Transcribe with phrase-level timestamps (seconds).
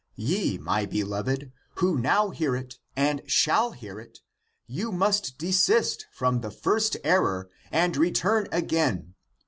[0.17, 4.17] Ye, my beloved, who now hear it and shall hear it,^°^
[4.65, 9.13] you must desist from the first error and return again.